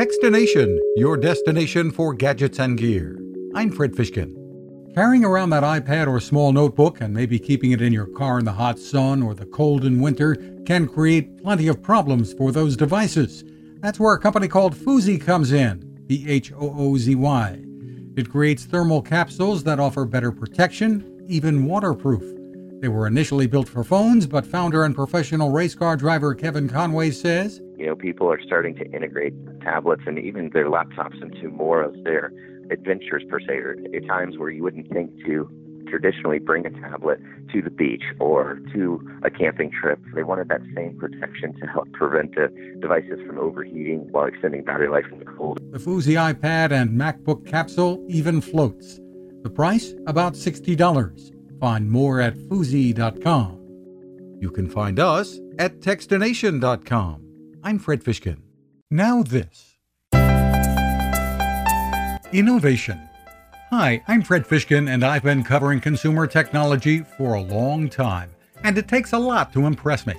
[0.00, 3.20] Techstination, your destination for gadgets and gear.
[3.54, 4.34] I'm Fred Fishkin.
[4.94, 8.46] Carrying around that iPad or small notebook and maybe keeping it in your car in
[8.46, 12.78] the hot sun or the cold in winter can create plenty of problems for those
[12.78, 13.44] devices.
[13.80, 17.62] That's where a company called Phoozy comes in, P H O O Z Y.
[18.16, 22.24] It creates thermal capsules that offer better protection, even waterproof.
[22.80, 27.10] They were initially built for phones, but founder and professional race car driver Kevin Conway
[27.10, 31.80] says you know, people are starting to integrate tablets and even their laptops into more
[31.82, 32.30] of their
[32.70, 35.48] adventures per se, or at times where you wouldn't think to
[35.88, 37.18] traditionally bring a tablet
[37.50, 39.98] to the beach or to a camping trip.
[40.14, 42.48] They wanted that same protection to help prevent the
[42.80, 45.58] devices from overheating while extending battery life in the cold.
[45.72, 49.00] The Phoozy iPad and MacBook capsule even floats.
[49.42, 51.58] The price about $60.
[51.58, 53.56] Find more at Phoozy.com.
[54.38, 57.29] You can find us at Techstination.com.
[57.62, 58.40] I'm Fred Fishkin.
[58.90, 59.76] Now, this
[62.32, 62.98] Innovation.
[63.70, 68.30] Hi, I'm Fred Fishkin, and I've been covering consumer technology for a long time,
[68.64, 70.14] and it takes a lot to impress me.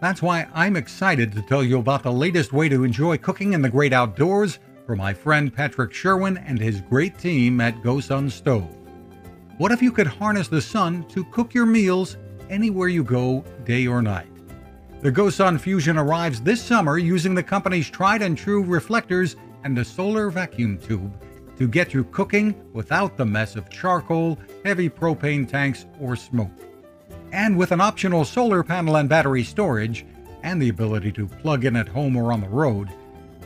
[0.00, 3.60] That's why I'm excited to tell you about the latest way to enjoy cooking in
[3.60, 8.74] the great outdoors for my friend Patrick Sherwin and his great team at GoSun Stove.
[9.58, 12.16] What if you could harness the sun to cook your meals
[12.48, 14.31] anywhere you go, day or night?
[15.02, 19.84] The GoSun Fusion arrives this summer using the company's tried and true reflectors and a
[19.84, 21.12] solar vacuum tube
[21.58, 26.52] to get you cooking without the mess of charcoal, heavy propane tanks, or smoke.
[27.32, 30.06] And with an optional solar panel and battery storage,
[30.44, 32.88] and the ability to plug in at home or on the road,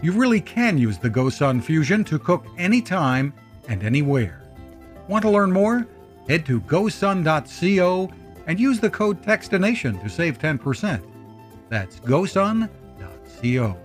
[0.02, 3.32] you really can use the GoSun Fusion to cook anytime
[3.66, 4.42] and anywhere.
[5.08, 5.86] Want to learn more?
[6.28, 8.12] Head to gosun.co
[8.46, 11.15] and use the code TECHSTINATION to save 10%.
[11.68, 13.76] That's gosun.co.